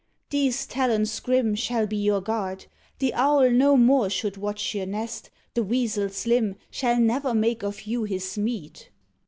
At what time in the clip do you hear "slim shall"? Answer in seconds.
6.09-6.99